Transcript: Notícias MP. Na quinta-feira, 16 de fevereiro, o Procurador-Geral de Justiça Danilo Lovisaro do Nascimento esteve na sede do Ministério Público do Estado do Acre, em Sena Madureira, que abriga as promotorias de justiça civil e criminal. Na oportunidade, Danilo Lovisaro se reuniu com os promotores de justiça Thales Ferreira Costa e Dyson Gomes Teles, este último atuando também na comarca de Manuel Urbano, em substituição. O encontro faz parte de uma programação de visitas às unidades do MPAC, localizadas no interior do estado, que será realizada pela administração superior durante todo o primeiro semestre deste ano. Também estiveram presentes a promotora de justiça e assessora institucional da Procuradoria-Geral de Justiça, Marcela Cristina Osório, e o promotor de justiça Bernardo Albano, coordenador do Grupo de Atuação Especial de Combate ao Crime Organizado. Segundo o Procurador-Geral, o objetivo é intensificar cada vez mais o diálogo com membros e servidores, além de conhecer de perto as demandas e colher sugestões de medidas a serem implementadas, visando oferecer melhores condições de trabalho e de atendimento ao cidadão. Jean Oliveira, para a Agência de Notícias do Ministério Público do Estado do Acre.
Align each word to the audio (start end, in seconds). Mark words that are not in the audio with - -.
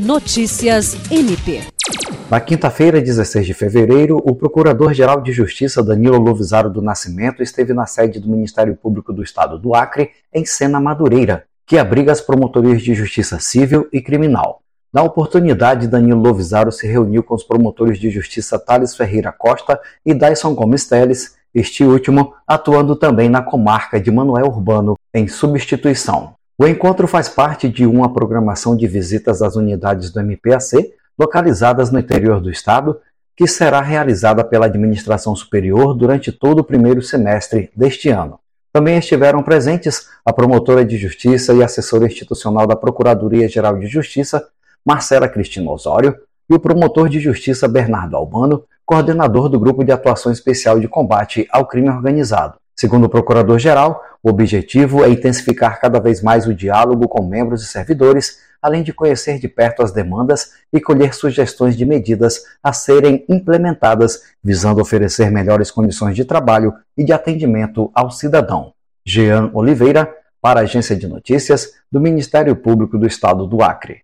Notícias 0.00 0.96
MP. 1.10 1.60
Na 2.30 2.40
quinta-feira, 2.40 3.02
16 3.02 3.44
de 3.44 3.52
fevereiro, 3.52 4.16
o 4.16 4.34
Procurador-Geral 4.34 5.20
de 5.20 5.30
Justiça 5.30 5.82
Danilo 5.82 6.18
Lovisaro 6.18 6.70
do 6.70 6.80
Nascimento 6.80 7.42
esteve 7.42 7.74
na 7.74 7.84
sede 7.84 8.18
do 8.18 8.30
Ministério 8.30 8.74
Público 8.74 9.12
do 9.12 9.22
Estado 9.22 9.58
do 9.58 9.74
Acre, 9.74 10.08
em 10.32 10.42
Sena 10.46 10.80
Madureira, 10.80 11.44
que 11.66 11.76
abriga 11.76 12.12
as 12.12 12.22
promotorias 12.22 12.80
de 12.80 12.94
justiça 12.94 13.38
civil 13.38 13.88
e 13.92 14.00
criminal. 14.00 14.62
Na 14.90 15.02
oportunidade, 15.02 15.86
Danilo 15.86 16.22
Lovisaro 16.22 16.72
se 16.72 16.86
reuniu 16.86 17.22
com 17.22 17.34
os 17.34 17.44
promotores 17.44 17.98
de 17.98 18.08
justiça 18.08 18.58
Thales 18.58 18.96
Ferreira 18.96 19.30
Costa 19.30 19.78
e 20.06 20.14
Dyson 20.14 20.54
Gomes 20.54 20.88
Teles, 20.88 21.36
este 21.54 21.84
último 21.84 22.32
atuando 22.46 22.96
também 22.96 23.28
na 23.28 23.42
comarca 23.42 24.00
de 24.00 24.10
Manuel 24.10 24.46
Urbano, 24.46 24.94
em 25.12 25.28
substituição. 25.28 26.39
O 26.62 26.66
encontro 26.66 27.08
faz 27.08 27.26
parte 27.26 27.70
de 27.70 27.86
uma 27.86 28.12
programação 28.12 28.76
de 28.76 28.86
visitas 28.86 29.40
às 29.40 29.56
unidades 29.56 30.10
do 30.10 30.20
MPAC, 30.20 30.92
localizadas 31.18 31.90
no 31.90 31.98
interior 31.98 32.38
do 32.38 32.50
estado, 32.50 33.00
que 33.34 33.46
será 33.46 33.80
realizada 33.80 34.44
pela 34.44 34.66
administração 34.66 35.34
superior 35.34 35.94
durante 35.94 36.30
todo 36.30 36.58
o 36.58 36.64
primeiro 36.64 37.00
semestre 37.00 37.70
deste 37.74 38.10
ano. 38.10 38.38
Também 38.74 38.98
estiveram 38.98 39.42
presentes 39.42 40.06
a 40.22 40.34
promotora 40.34 40.84
de 40.84 40.98
justiça 40.98 41.54
e 41.54 41.62
assessora 41.62 42.04
institucional 42.04 42.66
da 42.66 42.76
Procuradoria-Geral 42.76 43.78
de 43.78 43.86
Justiça, 43.86 44.46
Marcela 44.84 45.30
Cristina 45.30 45.70
Osório, 45.70 46.14
e 46.50 46.52
o 46.52 46.60
promotor 46.60 47.08
de 47.08 47.20
justiça 47.20 47.66
Bernardo 47.66 48.18
Albano, 48.18 48.64
coordenador 48.84 49.48
do 49.48 49.58
Grupo 49.58 49.82
de 49.82 49.92
Atuação 49.92 50.30
Especial 50.30 50.78
de 50.78 50.88
Combate 50.88 51.48
ao 51.50 51.66
Crime 51.66 51.88
Organizado. 51.88 52.58
Segundo 52.76 53.04
o 53.04 53.08
Procurador-Geral, 53.08 54.02
o 54.22 54.28
objetivo 54.28 55.02
é 55.02 55.08
intensificar 55.08 55.80
cada 55.80 55.98
vez 55.98 56.22
mais 56.22 56.46
o 56.46 56.54
diálogo 56.54 57.08
com 57.08 57.24
membros 57.24 57.62
e 57.62 57.66
servidores, 57.66 58.38
além 58.60 58.82
de 58.82 58.92
conhecer 58.92 59.38
de 59.38 59.48
perto 59.48 59.82
as 59.82 59.92
demandas 59.92 60.52
e 60.70 60.80
colher 60.80 61.14
sugestões 61.14 61.76
de 61.76 61.86
medidas 61.86 62.42
a 62.62 62.72
serem 62.72 63.24
implementadas, 63.28 64.20
visando 64.44 64.80
oferecer 64.82 65.30
melhores 65.30 65.70
condições 65.70 66.14
de 66.14 66.24
trabalho 66.24 66.74
e 66.96 67.04
de 67.04 67.12
atendimento 67.12 67.90
ao 67.94 68.10
cidadão. 68.10 68.74
Jean 69.06 69.50
Oliveira, 69.54 70.14
para 70.42 70.60
a 70.60 70.62
Agência 70.64 70.94
de 70.94 71.06
Notícias 71.06 71.72
do 71.90 72.00
Ministério 72.00 72.54
Público 72.54 72.98
do 72.98 73.06
Estado 73.06 73.46
do 73.46 73.62
Acre. 73.62 74.02